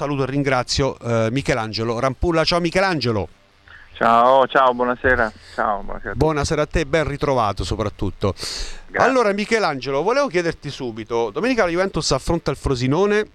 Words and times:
saluto 0.00 0.22
e 0.22 0.26
ringrazio 0.26 0.98
eh, 0.98 1.28
Michelangelo 1.30 1.98
Rampulla. 1.98 2.42
Ciao 2.42 2.58
Michelangelo. 2.58 3.28
Ciao, 3.92 4.46
ciao, 4.46 4.72
buonasera. 4.72 5.30
Ciao, 5.54 5.82
buonasera. 5.82 6.14
buonasera. 6.14 6.62
a 6.62 6.66
te, 6.66 6.86
ben 6.86 7.06
ritrovato 7.06 7.64
soprattutto. 7.64 8.32
Grazie. 8.32 9.10
Allora 9.10 9.30
Michelangelo, 9.32 10.02
volevo 10.02 10.26
chiederti 10.28 10.70
subito, 10.70 11.28
domenica 11.30 11.64
la 11.64 11.70
Juventus 11.70 12.10
affronta 12.12 12.50
il 12.50 12.56
Frosinone, 12.56 13.28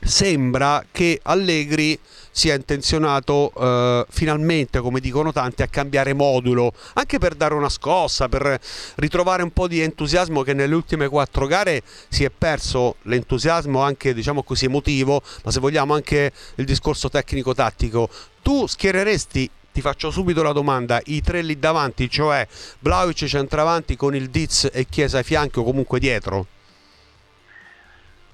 sembra 0.00 0.84
che 0.90 1.20
Allegri 1.22 1.98
sia 2.30 2.54
intenzionato 2.54 3.50
eh, 3.58 4.04
finalmente, 4.10 4.80
come 4.80 5.00
dicono 5.00 5.32
tanti, 5.32 5.62
a 5.62 5.68
cambiare 5.68 6.12
modulo, 6.12 6.72
anche 6.94 7.18
per 7.18 7.34
dare 7.34 7.54
una 7.54 7.70
scossa, 7.70 8.28
per 8.28 8.60
ritrovare 8.96 9.42
un 9.42 9.52
po' 9.52 9.66
di 9.66 9.80
entusiasmo 9.80 10.42
che 10.42 10.52
nelle 10.52 10.74
ultime 10.74 11.08
quattro 11.08 11.46
gare 11.46 11.82
si 12.08 12.24
è 12.24 12.30
perso 12.30 12.96
l'entusiasmo 13.02 13.80
anche 13.80 14.12
diciamo 14.12 14.42
così 14.42 14.66
emotivo, 14.66 15.22
ma 15.44 15.50
se 15.50 15.60
vogliamo 15.60 15.94
anche 15.94 16.32
il 16.56 16.64
discorso 16.66 17.08
tecnico-tattico. 17.08 18.08
Tu 18.42 18.66
schiereresti 18.66 19.50
ti 19.72 19.80
faccio 19.80 20.10
subito 20.10 20.42
la 20.42 20.52
domanda, 20.52 21.00
i 21.06 21.22
tre 21.22 21.42
lì 21.42 21.58
davanti, 21.58 22.08
cioè 22.10 22.46
Vlaovic 22.80 23.24
centravanti 23.24 23.96
con 23.96 24.14
il 24.14 24.28
Diz 24.28 24.68
e 24.72 24.86
Chiesa 24.88 25.18
ai 25.18 25.24
fianchi 25.24 25.58
o 25.58 25.64
comunque 25.64 25.98
dietro? 25.98 26.46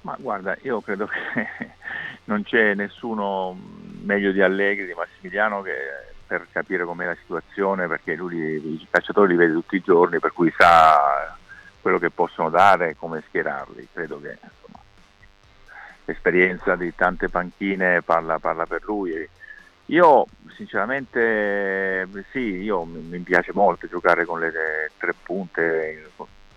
Ma 0.03 0.17
guarda, 0.19 0.57
io 0.61 0.81
credo 0.81 1.07
che 1.07 1.47
non 2.25 2.43
c'è 2.43 2.73
nessuno 2.75 3.57
meglio 4.01 4.31
di 4.31 4.41
Allegri, 4.41 4.85
di 4.85 4.93
Massimiliano 4.93 5.61
che 5.61 5.75
per 6.27 6.47
capire 6.51 6.83
com'è 6.83 7.05
la 7.05 7.15
situazione, 7.19 7.87
perché 7.87 8.15
lui 8.15 8.37
i 8.37 8.87
calciatori 8.89 9.31
li 9.31 9.37
vede 9.37 9.53
tutti 9.53 9.75
i 9.75 9.81
giorni, 9.81 10.19
per 10.19 10.33
cui 10.33 10.53
sa 10.57 11.37
quello 11.81 11.99
che 11.99 12.09
possono 12.09 12.49
dare 12.49 12.89
e 12.89 12.95
come 12.95 13.23
schierarli. 13.27 13.87
Credo 13.93 14.19
che 14.19 14.37
insomma, 14.41 14.83
l'esperienza 16.05 16.75
di 16.75 16.93
tante 16.95 17.29
panchine 17.29 18.01
parla, 18.01 18.39
parla, 18.39 18.65
per 18.65 18.83
lui. 18.83 19.29
Io 19.87 20.25
sinceramente 20.55 22.07
sì, 22.31 22.39
io, 22.39 22.83
mi 22.83 23.19
piace 23.19 23.51
molto 23.53 23.87
giocare 23.87 24.25
con 24.25 24.39
le 24.39 24.51
tre 24.97 25.13
punte, 25.21 26.09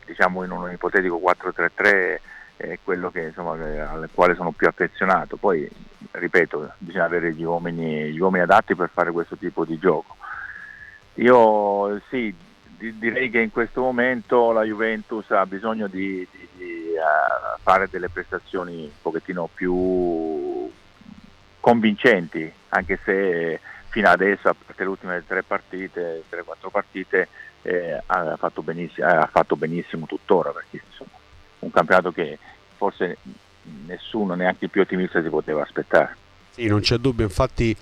diciamo 0.04 0.42
in 0.42 0.50
un 0.50 0.72
ipotetico 0.72 1.20
4-3-3 1.22 2.18
è 2.56 2.78
quello 2.82 3.10
che, 3.10 3.22
insomma, 3.22 3.52
al 3.52 4.08
quale 4.12 4.34
sono 4.34 4.52
più 4.52 4.66
affezionato. 4.66 5.36
Poi, 5.36 5.68
ripeto, 6.12 6.72
bisogna 6.78 7.04
avere 7.04 7.32
gli 7.32 7.42
uomini, 7.42 8.10
gli 8.12 8.20
uomini 8.20 8.42
adatti 8.42 8.74
per 8.74 8.90
fare 8.92 9.10
questo 9.10 9.36
tipo 9.36 9.64
di 9.64 9.78
gioco. 9.78 10.16
Io 11.14 12.00
sì, 12.08 12.34
di, 12.76 12.98
direi 12.98 13.30
che 13.30 13.40
in 13.40 13.50
questo 13.50 13.80
momento 13.80 14.52
la 14.52 14.62
Juventus 14.62 15.30
ha 15.30 15.46
bisogno 15.46 15.86
di, 15.86 16.26
di, 16.30 16.48
di 16.56 16.92
uh, 16.92 17.58
fare 17.62 17.88
delle 17.90 18.08
prestazioni 18.08 18.84
un 18.84 18.90
pochettino 19.00 19.48
più 19.52 20.70
convincenti, 21.60 22.50
anche 22.68 22.98
se 23.04 23.60
fino 23.88 24.08
adesso, 24.08 24.48
a 24.48 24.54
parte 24.54 24.82
le 24.82 24.90
ultime 24.90 25.24
tre 25.26 25.42
partite, 25.42 26.22
3-4 26.30 26.70
partite, 26.70 27.28
eh, 27.62 28.00
ha, 28.04 28.36
fatto 28.36 28.62
ha, 29.00 29.26
fatto 29.26 29.56
benissimo 29.56 30.06
tuttora, 30.06 30.50
perché 30.50 30.82
campionato 31.76 32.10
che 32.10 32.38
forse 32.76 33.18
nessuno, 33.86 34.34
neanche 34.34 34.64
il 34.64 34.70
più 34.70 34.80
ottimista, 34.80 35.22
si 35.22 35.28
poteva 35.28 35.60
aspettare. 35.60 36.16
Sì, 36.52 36.66
non 36.68 36.80
c'è 36.80 36.96
dubbio, 36.96 37.24
infatti 37.24 37.76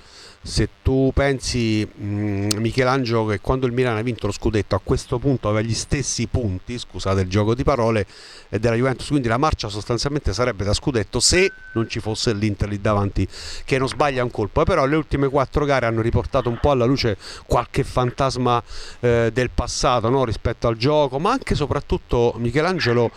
se 0.46 0.68
tu 0.82 1.10
pensi 1.14 1.88
mh, 1.90 2.04
mm, 2.04 2.48
Michelangelo 2.58 3.24
che 3.24 3.40
quando 3.40 3.66
il 3.66 3.72
Milan 3.72 3.96
ha 3.96 4.02
vinto 4.02 4.26
lo 4.26 4.32
scudetto 4.32 4.74
a 4.74 4.80
questo 4.84 5.18
punto 5.18 5.48
aveva 5.48 5.66
gli 5.66 5.72
stessi 5.72 6.26
punti, 6.26 6.78
scusate 6.78 7.22
il 7.22 7.28
gioco 7.28 7.54
di 7.54 7.64
parole, 7.64 8.06
della 8.50 8.76
Juventus, 8.76 9.08
quindi 9.08 9.26
la 9.26 9.38
marcia 9.38 9.68
sostanzialmente 9.68 10.34
sarebbe 10.34 10.64
da 10.64 10.74
scudetto 10.74 11.18
se 11.18 11.50
non 11.72 11.88
ci 11.88 11.98
fosse 11.98 12.34
l'Inter 12.34 12.68
lì 12.68 12.80
davanti 12.80 13.26
che 13.64 13.78
non 13.78 13.88
sbaglia 13.88 14.22
un 14.22 14.30
colpo, 14.30 14.62
però 14.64 14.84
le 14.84 14.96
ultime 14.96 15.28
quattro 15.28 15.64
gare 15.64 15.86
hanno 15.86 16.02
riportato 16.02 16.50
un 16.50 16.58
po' 16.60 16.70
alla 16.70 16.84
luce 16.84 17.16
qualche 17.46 17.82
fantasma 17.82 18.62
eh, 19.00 19.30
del 19.32 19.50
passato 19.50 20.10
no? 20.10 20.24
rispetto 20.24 20.68
al 20.68 20.76
gioco, 20.76 21.18
ma 21.18 21.30
anche 21.30 21.54
e 21.54 21.56
soprattutto 21.56 22.34
Michelangelo 22.36 23.10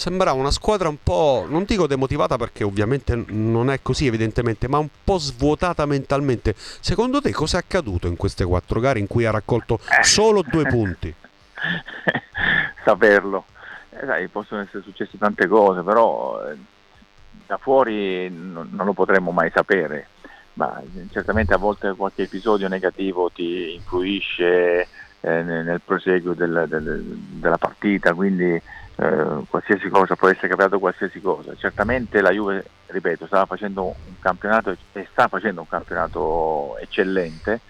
sembrava 0.00 0.38
una 0.38 0.50
squadra 0.50 0.88
un 0.88 0.96
po', 1.02 1.44
non 1.46 1.64
dico 1.64 1.86
demotivata 1.86 2.38
perché 2.38 2.64
ovviamente 2.64 3.22
non 3.28 3.68
è 3.68 3.80
così 3.82 4.06
evidentemente, 4.06 4.66
ma 4.66 4.78
un 4.78 4.88
po' 5.04 5.18
svuotata 5.18 5.84
mentalmente. 5.84 6.54
Secondo 6.80 7.20
te 7.20 7.32
cosa 7.32 7.56
è 7.56 7.60
accaduto 7.60 8.06
in 8.06 8.16
queste 8.16 8.44
quattro 8.44 8.80
gare 8.80 8.98
in 8.98 9.06
cui 9.06 9.24
ha 9.24 9.30
raccolto 9.30 9.78
eh. 9.98 10.04
solo 10.04 10.42
due 10.42 10.64
punti? 10.64 11.12
Saperlo. 12.84 13.44
Eh, 13.90 14.06
sai, 14.06 14.28
possono 14.28 14.62
essere 14.62 14.82
successe 14.82 15.18
tante 15.18 15.46
cose, 15.46 15.82
però 15.82 16.42
eh, 16.46 16.56
da 17.46 17.56
fuori 17.56 18.30
non, 18.30 18.68
non 18.70 18.86
lo 18.86 18.92
potremmo 18.92 19.30
mai 19.32 19.50
sapere. 19.52 20.08
Ma 20.54 20.80
certamente 21.10 21.54
a 21.54 21.58
volte 21.58 21.94
qualche 21.94 22.22
episodio 22.22 22.68
negativo 22.68 23.30
ti 23.30 23.74
influisce 23.74 24.88
eh, 25.20 25.42
nel 25.42 25.80
proseguo 25.84 26.34
del, 26.34 26.66
del, 26.68 27.02
della 27.02 27.58
partita, 27.58 28.14
quindi 28.14 28.60
eh, 29.00 29.44
qualsiasi 29.48 29.88
cosa, 29.88 30.16
può 30.16 30.28
essere 30.28 30.48
capitato 30.48 30.78
qualsiasi 30.78 31.20
cosa. 31.20 31.54
Certamente 31.56 32.20
la 32.20 32.30
Juve, 32.30 32.64
ripeto, 32.90 33.26
stava 33.26 33.46
facendo 33.46 33.96
un 34.04 34.14
campionato 34.18 34.76
e 34.92 35.08
sta 35.10 35.28
facendo 35.28 35.60
un 35.60 35.68
campionato 35.68 36.76
eccellente, 36.78 37.60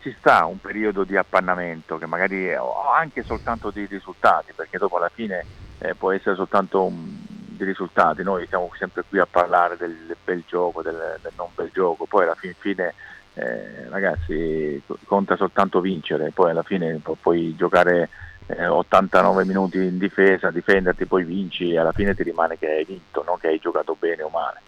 ci 0.00 0.14
sta 0.18 0.44
un 0.44 0.60
periodo 0.60 1.04
di 1.04 1.16
appannamento 1.16 1.96
che 1.98 2.06
magari 2.06 2.46
è 2.46 2.58
anche 2.94 3.22
soltanto 3.22 3.70
di 3.70 3.86
risultati, 3.86 4.52
perché 4.54 4.78
dopo 4.78 4.96
alla 4.96 5.10
fine 5.12 5.46
eh, 5.78 5.94
può 5.94 6.12
essere 6.12 6.36
soltanto 6.36 6.84
un, 6.84 7.16
di 7.26 7.64
risultati, 7.64 8.22
noi 8.22 8.46
siamo 8.46 8.70
sempre 8.78 9.04
qui 9.08 9.18
a 9.18 9.26
parlare 9.26 9.76
del 9.76 10.16
bel 10.22 10.42
gioco, 10.46 10.82
del, 10.82 11.18
del 11.22 11.32
non 11.36 11.48
bel 11.54 11.70
gioco, 11.72 12.04
poi 12.04 12.24
alla 12.24 12.34
fine, 12.34 12.54
fine 12.58 12.94
eh, 13.34 13.88
ragazzi 13.88 14.82
conta 15.06 15.36
soltanto 15.36 15.80
vincere, 15.80 16.30
poi 16.32 16.50
alla 16.50 16.62
fine 16.62 16.98
pu- 17.02 17.16
puoi 17.20 17.54
giocare 17.56 18.08
eh, 18.46 18.66
89 18.66 19.44
minuti 19.44 19.78
in 19.78 19.98
difesa, 19.98 20.50
difenderti, 20.50 21.06
poi 21.06 21.24
vinci 21.24 21.72
e 21.72 21.78
alla 21.78 21.92
fine 21.92 22.14
ti 22.14 22.22
rimane 22.22 22.58
che 22.58 22.66
hai 22.66 22.84
vinto, 22.84 23.22
non 23.24 23.38
che 23.38 23.48
hai 23.48 23.58
giocato 23.58 23.96
bene 23.98 24.22
o 24.22 24.28
male. 24.28 24.60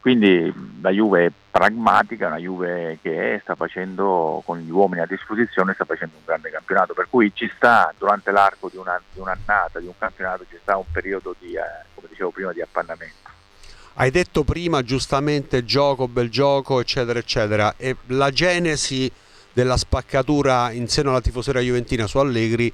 Quindi 0.00 0.52
la 0.80 0.90
Juve 0.90 1.26
è 1.26 1.32
pragmatica, 1.50 2.28
una 2.28 2.38
Juve 2.38 2.98
che 3.02 3.40
sta 3.42 3.54
facendo 3.56 4.42
con 4.46 4.58
gli 4.58 4.70
uomini 4.70 5.02
a 5.02 5.06
disposizione, 5.06 5.74
sta 5.74 5.84
facendo 5.84 6.14
un 6.16 6.22
grande 6.24 6.50
campionato, 6.50 6.94
per 6.94 7.08
cui 7.10 7.32
ci 7.34 7.50
sta 7.54 7.92
durante 7.98 8.30
l'arco 8.30 8.68
di, 8.70 8.76
una, 8.76 9.00
di 9.12 9.20
un'annata, 9.20 9.80
di 9.80 9.86
un 9.86 9.98
campionato, 9.98 10.44
ci 10.48 10.56
sta 10.62 10.76
un 10.76 10.84
periodo 10.90 11.34
di, 11.38 11.54
eh, 11.54 11.84
come 11.94 12.06
dicevo 12.08 12.30
prima, 12.30 12.52
di 12.52 12.62
appannamento. 12.62 13.28
Hai 13.94 14.10
detto 14.10 14.44
prima 14.44 14.82
giustamente 14.82 15.64
gioco, 15.64 16.06
bel 16.06 16.30
gioco, 16.30 16.78
eccetera, 16.78 17.18
eccetera, 17.18 17.74
e 17.76 17.96
la 18.06 18.30
genesi 18.30 19.10
della 19.58 19.76
spaccatura 19.76 20.70
in 20.70 20.86
seno 20.86 21.10
alla 21.10 21.20
tifoseria 21.20 21.60
juventina 21.60 22.06
su 22.06 22.18
Allegri 22.18 22.72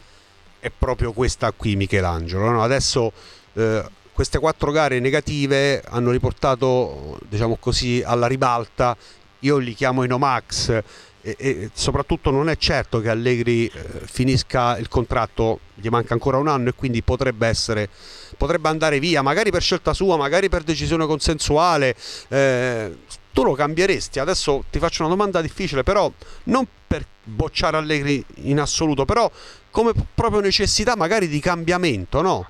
è 0.59 0.69
proprio 0.69 1.13
questa 1.13 1.51
qui 1.53 1.77
Michelangelo. 1.77 2.51
No? 2.51 2.63
Adesso 2.63 3.11
eh, 3.55 3.83
queste 4.13 4.39
quattro 4.39 4.71
gare 4.71 5.01
negative 5.01 5.83
hanno 5.89 6.11
riportato, 6.11 7.19
diciamo 7.27 7.57
così, 7.59 8.03
alla 8.05 8.27
ribalta, 8.27 8.95
io 9.39 9.57
li 9.57 9.73
chiamo 9.73 10.05
i 10.05 10.09
Nomax, 10.09 10.83
e, 11.25 11.37
e 11.39 11.71
soprattutto 11.73 12.31
non 12.31 12.51
è 12.51 12.57
certo 12.57 13.01
che 13.01 13.09
Allegri 13.09 13.67
eh, 13.67 13.71
finisca 14.05 14.77
il 14.77 14.89
contratto, 14.89 15.61
gli 15.75 15.89
manca 15.89 16.13
ancora 16.13 16.37
un 16.37 16.49
anno 16.49 16.69
e 16.69 16.75
quindi 16.75 17.03
potrebbe 17.03 17.47
essere 17.47 17.89
potrebbe 18.37 18.69
andare 18.69 18.99
via, 18.99 19.23
magari 19.23 19.51
per 19.51 19.63
scelta 19.63 19.95
sua, 19.95 20.17
magari 20.17 20.49
per 20.49 20.63
decisione 20.63 21.07
consensuale. 21.07 21.95
Eh, 22.29 22.97
tu 23.33 23.43
lo 23.43 23.55
cambieresti? 23.55 24.19
Adesso 24.19 24.65
ti 24.71 24.79
faccio 24.79 25.03
una 25.03 25.11
domanda 25.11 25.41
difficile, 25.41 25.83
però 25.83 26.13
non 26.45 26.67
per 26.87 27.05
bocciare 27.25 27.77
Allegri 27.77 28.25
in 28.43 28.61
assoluto, 28.61 29.05
però 29.05 29.31
come 29.71 29.93
proprio 30.15 30.41
necessità 30.41 30.95
magari 30.95 31.27
di 31.27 31.41
cambiamento, 31.41 32.21
no? 32.23 32.47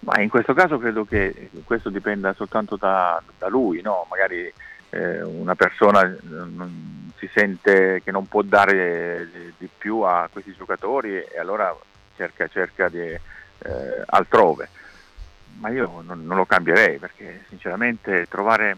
Ma 0.00 0.20
in 0.20 0.28
questo 0.28 0.52
caso 0.52 0.78
credo 0.78 1.04
che 1.04 1.50
questo 1.64 1.88
dipenda 1.88 2.34
soltanto 2.34 2.76
da, 2.76 3.20
da 3.38 3.48
lui, 3.48 3.80
no? 3.82 4.06
Magari 4.10 4.52
eh, 4.92 5.22
una 5.22 5.54
persona 5.54 6.02
non, 6.22 7.10
si 7.16 7.28
sente 7.32 8.02
che 8.04 8.10
non 8.10 8.28
può 8.28 8.42
dare 8.42 9.26
di, 9.32 9.52
di, 9.56 9.68
più 9.76 10.00
a 10.00 10.28
questi 10.30 10.54
giocatori 10.54 11.16
e 11.16 11.38
allora 11.38 11.74
cerca, 12.14 12.46
cerca 12.48 12.88
di, 12.88 13.00
eh, 13.00 13.20
altrove. 14.06 14.68
Ma 15.60 15.70
io 15.70 16.02
non, 16.04 16.24
non, 16.24 16.36
lo 16.36 16.44
cambierei 16.44 16.98
perché 16.98 17.44
sinceramente 17.48 18.26
trovare, 18.28 18.76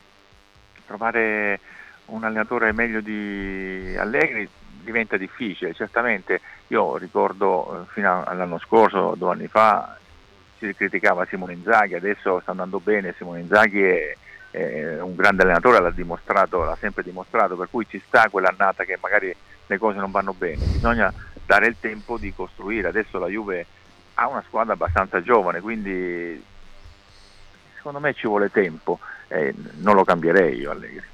trovare 0.87 1.59
un 2.07 2.23
allenatore 2.23 2.73
meglio 2.73 3.01
di 3.01 3.97
Allegri 3.99 4.49
diventa 4.83 5.17
difficile, 5.17 5.73
certamente 5.73 6.41
io 6.69 6.97
ricordo 6.97 7.83
eh, 7.83 7.93
fino 7.93 8.23
all'anno 8.25 8.59
scorso, 8.59 9.15
due 9.17 9.33
anni 9.33 9.49
fa, 9.49 9.97
si 10.59 10.75
criticava 10.75 11.27
Simone 11.27 11.55
Inzaghi, 11.55 11.95
adesso 11.95 12.41
sta 12.41 12.51
andando 12.51 12.79
bene, 12.79 13.15
Simone 13.17 13.41
Inzaghi 13.41 13.83
è, 13.83 14.17
è 14.55 15.01
un 15.01 15.17
grande 15.17 15.43
allenatore, 15.43 15.81
l'ha 15.81 15.91
dimostrato, 15.91 16.63
l'ha 16.63 16.77
sempre 16.79 17.03
dimostrato, 17.03 17.57
per 17.57 17.69
cui 17.69 17.87
ci 17.89 18.01
sta 18.07 18.29
quell'annata 18.31 18.85
che 18.85 18.97
magari 19.01 19.35
le 19.67 19.79
cose 19.79 19.99
non 19.99 20.13
vanno 20.13 20.33
bene, 20.33 20.65
bisogna 20.67 21.13
dare 21.45 21.67
il 21.67 21.77
tempo 21.81 22.19
di 22.19 22.33
costruire, 22.33 22.89
adesso 22.89 23.19
la 23.19 23.27
Juve 23.27 23.67
ha 24.15 24.29
una 24.29 24.45
squadra 24.47 24.75
abbastanza 24.75 25.21
giovane, 25.23 25.61
quindi 25.61 26.43
secondo 27.75 27.99
me 27.99 28.15
ci 28.15 28.29
vuole 28.29 28.51
tempo, 28.51 29.01
eh, 29.27 29.53
non 29.79 29.97
lo 29.97 30.05
cambierei 30.05 30.57
io 30.57 30.71
Allegri. 30.71 31.13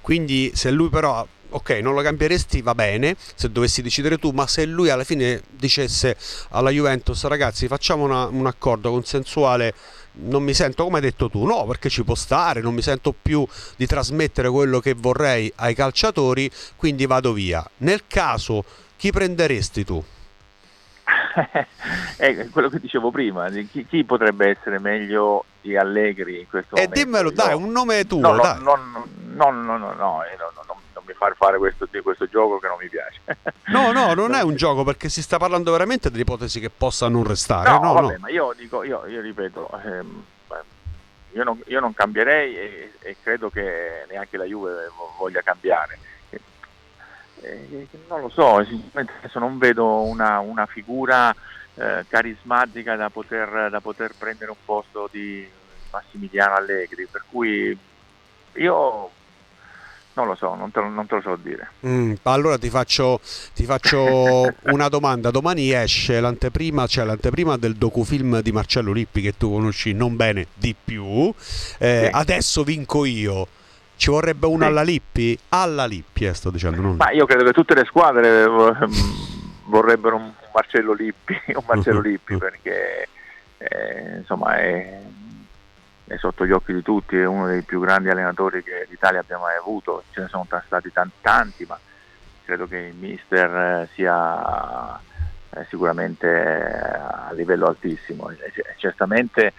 Quindi 0.00 0.52
se 0.54 0.70
lui 0.70 0.88
però 0.88 1.26
ok, 1.50 1.70
non 1.82 1.94
lo 1.94 2.02
cambieresti, 2.02 2.62
va 2.62 2.74
bene, 2.74 3.16
se 3.34 3.50
dovessi 3.50 3.82
decidere 3.82 4.18
tu, 4.18 4.30
ma 4.30 4.46
se 4.46 4.64
lui 4.64 4.88
alla 4.88 5.04
fine 5.04 5.42
dicesse 5.50 6.16
alla 6.50 6.70
Juventus, 6.70 7.24
ragazzi, 7.24 7.66
facciamo 7.66 8.04
una, 8.04 8.26
un 8.26 8.46
accordo 8.46 8.90
consensuale, 8.90 9.74
non 10.12 10.42
mi 10.42 10.54
sento 10.54 10.84
come 10.84 10.96
hai 10.96 11.02
detto 11.02 11.28
tu, 11.28 11.44
no, 11.44 11.66
perché 11.66 11.88
ci 11.88 12.04
può 12.04 12.14
stare, 12.14 12.60
non 12.60 12.74
mi 12.74 12.82
sento 12.82 13.14
più 13.20 13.46
di 13.76 13.86
trasmettere 13.86 14.48
quello 14.48 14.80
che 14.80 14.94
vorrei 14.94 15.52
ai 15.56 15.74
calciatori, 15.74 16.50
quindi 16.76 17.06
vado 17.06 17.32
via. 17.32 17.68
Nel 17.78 18.02
caso, 18.06 18.64
chi 18.96 19.10
prenderesti 19.10 19.84
tu? 19.84 20.02
È 22.16 22.48
quello 22.50 22.68
che 22.68 22.80
dicevo 22.80 23.10
prima, 23.10 23.48
chi, 23.48 23.86
chi, 23.86 24.04
potrebbe 24.04 24.48
essere 24.48 24.78
meglio 24.78 25.44
di 25.60 25.76
Allegri 25.76 26.40
in 26.40 26.48
questo 26.48 26.74
eh, 26.74 26.80
momento? 26.80 27.00
E 27.00 27.04
dimmelo, 27.04 27.30
dai, 27.30 27.54
un 27.54 27.70
nome 27.70 28.06
tuo, 28.06 28.20
no, 28.20 28.36
dai. 28.36 28.60
No, 28.62 28.76
no, 28.76 29.50
no, 29.50 29.50
no, 29.50 29.76
no, 29.78 29.94
no, 29.94 30.24
no, 30.66 30.80
mi 31.06 31.14
far 31.14 31.34
fare 31.36 31.58
questo, 31.58 31.88
questo, 32.02 32.26
gioco 32.26 32.58
che 32.58 32.66
non 32.66 32.76
mi 32.80 32.88
piace. 32.88 33.20
No, 33.70 33.92
no, 33.92 34.14
non 34.14 34.34
è 34.34 34.42
un 34.42 34.56
gioco 34.56 34.82
perché 34.82 35.08
si 35.08 35.22
sta 35.22 35.38
parlando 35.38 35.70
veramente 35.70 36.10
dell'ipotesi 36.10 36.58
che 36.58 36.70
possa 36.70 37.08
non 37.08 37.24
restare. 37.24 37.70
No, 37.70 37.78
no 37.78 37.92
vabbè, 37.92 38.12
no. 38.14 38.18
ma 38.18 38.28
io 38.30 38.52
dico, 38.56 38.82
io, 38.82 39.06
io 39.06 39.20
ripeto, 39.20 39.70
ehm, 39.84 40.24
io, 41.32 41.44
non, 41.44 41.62
io, 41.66 41.78
non, 41.78 41.94
cambierei 41.94 42.56
e, 42.56 42.92
e, 42.98 43.16
credo 43.22 43.48
che 43.48 44.04
neanche 44.08 44.36
la 44.36 44.44
Juve 44.44 44.90
voglia 45.16 45.40
cambiare. 45.42 45.98
E, 47.42 47.88
e, 47.90 47.98
non 48.08 48.20
lo 48.20 48.28
so, 48.28 48.64
sinceramente 48.64 49.12
adesso 49.18 49.38
non 49.38 49.58
vedo 49.58 50.02
una, 50.02 50.40
una 50.40 50.66
figura 50.66 51.34
eh, 51.74 52.04
carismatica 52.08 52.96
da 52.96 53.10
poter, 53.10 53.68
da 53.70 53.80
poter 53.80 54.12
prendere 54.18 54.50
un 54.50 54.56
posto 54.64 55.08
di 55.10 55.48
Massimiliano 55.90 56.54
Allegri, 56.54 57.06
per 57.10 57.24
cui 57.30 57.76
io 58.54 59.10
non 60.12 60.26
lo 60.26 60.34
so, 60.34 60.54
non 60.54 60.70
te, 60.70 60.80
non 60.80 61.06
te 61.06 61.14
lo 61.16 61.20
so 61.20 61.36
dire. 61.36 61.70
Mm, 61.86 62.14
allora 62.24 62.58
ti 62.58 62.68
faccio, 62.68 63.20
ti 63.54 63.64
faccio 63.64 64.52
una 64.72 64.88
domanda. 64.88 65.30
Domani 65.30 65.72
esce 65.72 66.20
l'anteprima, 66.20 66.86
cioè 66.86 67.04
l'anteprima 67.04 67.56
del 67.56 67.76
docufilm 67.76 68.40
di 68.40 68.52
Marcello 68.52 68.92
Lippi 68.92 69.22
che 69.22 69.36
tu 69.36 69.50
conosci 69.50 69.92
non 69.92 70.16
bene 70.16 70.48
di 70.54 70.74
più. 70.82 71.32
Eh, 71.78 72.04
sì. 72.04 72.10
Adesso 72.10 72.64
vinco 72.64 73.04
io. 73.04 73.46
Ci 74.00 74.08
vorrebbe 74.08 74.46
una 74.46 74.64
sì. 74.64 74.70
alla 74.70 74.82
Lippi? 74.82 75.38
Alla 75.50 75.84
Lippi, 75.84 76.24
eh, 76.24 76.32
sto 76.32 76.48
dicendo. 76.48 76.80
Non... 76.80 76.96
Ma 76.96 77.10
io 77.10 77.26
credo 77.26 77.44
che 77.44 77.52
tutte 77.52 77.74
le 77.74 77.84
squadre 77.84 78.44
ehm, 78.44 78.88
vorrebbero 79.68 80.16
un 80.16 80.32
Marcello 80.54 80.94
Lippi, 80.94 81.38
un 81.52 81.64
Marcello 81.66 82.00
Lippi 82.00 82.38
perché 82.38 83.08
eh, 83.58 84.16
insomma 84.16 84.56
è 84.56 85.02
è 86.06 86.16
sotto 86.16 86.46
gli 86.46 86.50
occhi 86.50 86.72
di 86.72 86.80
tutti, 86.80 87.18
è 87.18 87.26
uno 87.26 87.46
dei 87.46 87.60
più 87.60 87.78
grandi 87.78 88.08
allenatori 88.08 88.64
che 88.64 88.86
l'Italia 88.88 89.20
abbia 89.20 89.36
mai 89.36 89.56
avuto, 89.56 90.04
ce 90.12 90.22
ne 90.22 90.28
sono 90.28 90.46
stati 90.64 90.90
tanti, 90.90 91.16
tanti 91.20 91.66
ma 91.68 91.78
credo 92.42 92.66
che 92.66 92.78
il 92.78 92.94
mister 92.94 93.86
sia 93.92 94.98
eh, 95.50 95.66
sicuramente 95.68 96.26
a 96.26 97.30
livello 97.32 97.66
altissimo. 97.66 98.32
certamente 98.78 99.52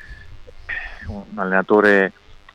un 1.10 1.24
allenatore 1.36 2.12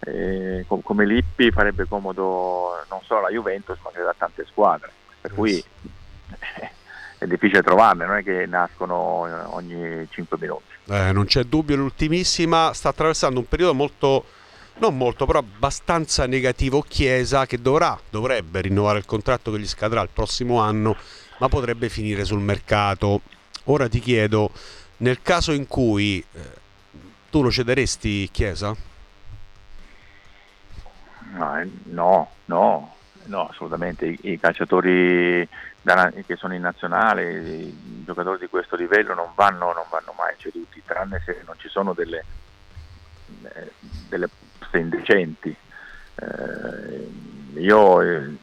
eh, 0.06 0.64
come 0.66 1.04
Lippi 1.04 1.50
farebbe 1.50 1.86
comodo 1.86 2.84
non 2.88 3.00
solo 3.02 3.20
alla 3.20 3.30
Juventus 3.30 3.76
ma 3.82 3.90
credo 3.90 4.08
a 4.08 4.14
tante 4.16 4.46
squadre, 4.48 4.90
per 5.20 5.32
cui 5.34 5.62
è 7.18 7.26
difficile 7.26 7.62
trovarle, 7.62 8.06
non 8.06 8.16
è 8.16 8.22
che 8.22 8.46
nascono 8.46 9.54
ogni 9.54 10.06
5 10.08 10.36
minuti. 10.40 10.74
Eh, 10.88 11.12
non 11.12 11.24
c'è 11.24 11.42
dubbio, 11.42 11.74
l'ultimissima 11.74 12.72
sta 12.72 12.90
attraversando 12.90 13.40
un 13.40 13.48
periodo 13.48 13.74
molto, 13.74 14.24
non 14.74 14.96
molto, 14.96 15.26
però 15.26 15.40
abbastanza 15.40 16.26
negativo 16.26 16.82
Chiesa 16.82 17.46
che 17.46 17.60
dovrà, 17.60 17.98
dovrebbe 18.08 18.60
rinnovare 18.60 18.98
il 18.98 19.06
contratto 19.06 19.50
che 19.50 19.58
gli 19.58 19.66
scadrà 19.66 20.00
il 20.02 20.10
prossimo 20.12 20.60
anno, 20.60 20.96
ma 21.38 21.48
potrebbe 21.48 21.88
finire 21.88 22.24
sul 22.24 22.40
mercato. 22.40 23.22
Ora 23.64 23.88
ti 23.88 23.98
chiedo, 23.98 24.50
nel 24.98 25.20
caso 25.22 25.50
in 25.50 25.66
cui 25.66 26.24
eh, 26.32 26.40
tu 27.28 27.42
lo 27.42 27.50
cederesti 27.50 28.28
Chiesa? 28.30 28.94
No, 31.36 31.60
eh, 31.60 31.68
no, 31.84 32.30
no, 32.46 32.94
no 33.24 33.48
assolutamente. 33.48 34.06
I, 34.06 34.18
i 34.22 34.40
calciatori 34.40 35.46
che 36.26 36.34
sono 36.36 36.54
in 36.54 36.62
nazionale, 36.62 37.30
i 37.30 38.02
giocatori 38.04 38.38
di 38.40 38.48
questo 38.48 38.74
livello 38.74 39.14
non 39.14 39.30
vanno, 39.36 39.72
non 39.72 39.84
vanno 39.88 40.12
mai 40.16 40.34
ceduti, 40.36 40.82
tranne 40.84 41.22
se 41.24 41.42
non 41.46 41.54
ci 41.58 41.68
sono 41.68 41.92
delle, 41.92 42.24
eh, 43.42 43.72
delle 44.08 44.28
poste 44.58 44.78
indecenti. 44.78 45.54
Eh, 46.16 47.08
io, 47.60 48.00
eh, 48.02 48.36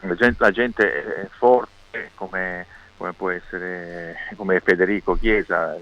la, 0.00 0.14
gente, 0.14 0.36
la, 0.42 0.50
gente, 0.50 1.04
è 1.22 1.26
forte 1.28 2.10
come, 2.14 2.66
come, 2.96 3.12
può 3.12 3.30
essere 3.30 4.16
come 4.34 4.58
Federico 4.58 5.14
Chiesa, 5.14 5.76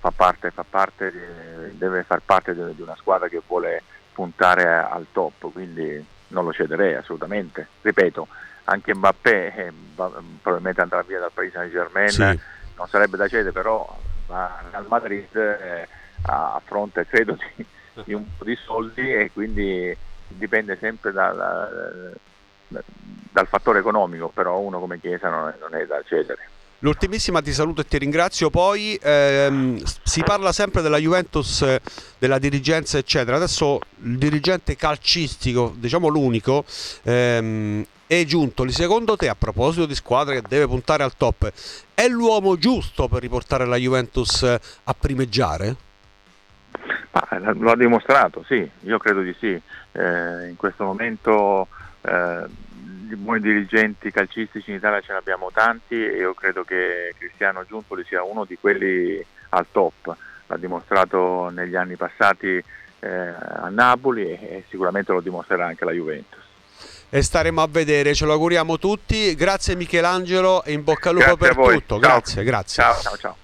fa 0.00 0.10
parte, 0.10 0.50
fa 0.50 0.64
parte, 0.68 1.12
deve 1.72 2.02
far 2.02 2.22
parte 2.24 2.54
di 2.74 2.82
una 2.82 2.96
squadra 2.96 3.28
che 3.28 3.40
vuole 3.46 3.82
puntare 4.14 4.66
al 4.66 5.06
top, 5.12 5.52
quindi 5.52 6.04
non 6.28 6.44
lo 6.44 6.52
cederei 6.52 6.94
assolutamente. 6.94 7.66
Ripeto, 7.82 8.28
anche 8.64 8.94
Mbappé 8.94 9.54
eh, 9.54 9.72
probabilmente 10.40 10.80
andrà 10.80 11.02
via 11.02 11.18
dal 11.18 11.32
Paris 11.32 11.52
Saint 11.52 11.70
Germain, 11.70 12.08
sì. 12.08 12.40
non 12.76 12.88
sarebbe 12.88 13.16
da 13.16 13.28
cedere, 13.28 13.52
però 13.52 13.86
al 14.28 14.86
Madrid 14.88 15.34
eh, 15.36 15.86
a 16.22 16.60
fronte 16.64 17.06
credo 17.06 17.36
di, 17.56 17.66
di, 18.04 18.14
un 18.14 18.24
po' 18.36 18.44
di 18.44 18.56
soldi 18.56 19.12
e 19.12 19.30
quindi 19.32 19.94
dipende 20.28 20.76
sempre 20.78 21.12
dal, 21.12 22.16
dal 22.68 23.46
fattore 23.46 23.80
economico, 23.80 24.28
però 24.28 24.58
uno 24.58 24.80
come 24.80 25.00
Chiesa 25.00 25.28
non 25.28 25.48
è, 25.48 25.54
non 25.60 25.74
è 25.74 25.84
da 25.86 26.02
cedere. 26.04 26.48
L'ultimissima 26.84 27.40
ti 27.40 27.54
saluto 27.54 27.80
e 27.80 27.86
ti 27.86 27.96
ringrazio. 27.96 28.50
Poi 28.50 28.98
ehm, 29.02 29.82
si 30.02 30.22
parla 30.22 30.52
sempre 30.52 30.82
della 30.82 30.98
Juventus, 30.98 31.64
della 32.18 32.38
dirigenza, 32.38 32.98
eccetera. 32.98 33.36
Adesso 33.36 33.80
il 34.02 34.18
dirigente 34.18 34.76
calcistico, 34.76 35.72
diciamo 35.78 36.08
l'unico, 36.08 36.62
ehm, 37.04 37.82
è 38.06 38.22
Giuntoli, 38.24 38.70
secondo 38.70 39.16
te, 39.16 39.30
a 39.30 39.34
proposito 39.34 39.86
di 39.86 39.94
squadra 39.94 40.34
che 40.34 40.42
deve 40.46 40.66
puntare 40.66 41.02
al 41.02 41.16
top, 41.16 41.50
è 41.94 42.06
l'uomo 42.06 42.58
giusto 42.58 43.08
per 43.08 43.22
riportare 43.22 43.64
la 43.64 43.76
Juventus 43.76 44.42
a 44.42 44.94
primeggiare? 44.94 45.76
Ah, 47.12 47.38
lo 47.54 47.70
ha 47.70 47.76
dimostrato, 47.76 48.44
sì, 48.46 48.68
io 48.80 48.98
credo 48.98 49.22
di 49.22 49.34
sì. 49.40 49.58
Eh, 49.92 50.48
in 50.48 50.56
questo 50.56 50.84
momento 50.84 51.66
eh, 52.02 52.44
buoni 53.16 53.40
dirigenti 53.40 54.10
calcistici 54.10 54.70
in 54.70 54.76
Italia 54.76 55.00
ce 55.00 55.12
ne 55.12 55.18
abbiamo 55.18 55.50
tanti 55.52 55.94
e 55.94 56.16
io 56.16 56.34
credo 56.34 56.64
che 56.64 57.14
Cristiano 57.18 57.64
Giuntoli 57.66 58.04
sia 58.04 58.22
uno 58.22 58.44
di 58.44 58.56
quelli 58.60 59.24
al 59.50 59.66
top. 59.70 60.16
L'ha 60.46 60.56
dimostrato 60.56 61.48
negli 61.48 61.76
anni 61.76 61.96
passati 61.96 62.62
eh, 63.00 63.08
a 63.08 63.68
Napoli 63.70 64.28
e, 64.28 64.32
e 64.32 64.64
sicuramente 64.68 65.12
lo 65.12 65.20
dimostrerà 65.20 65.66
anche 65.66 65.84
la 65.84 65.92
Juventus 65.92 66.42
e 67.14 67.22
staremo 67.22 67.62
a 67.62 67.68
vedere, 67.70 68.12
ce 68.12 68.24
lo 68.24 68.32
auguriamo 68.32 68.76
tutti. 68.76 69.36
Grazie 69.36 69.76
Michelangelo 69.76 70.64
e 70.64 70.72
in 70.72 70.82
bocca 70.82 71.10
al 71.10 71.14
lupo 71.14 71.36
grazie 71.36 71.54
per 71.54 71.74
tutto. 71.74 72.00
Ciao. 72.00 72.10
Grazie, 72.10 72.42
grazie. 72.42 72.82
Ciao, 72.82 73.00
ciao, 73.00 73.16
ciao. 73.16 73.36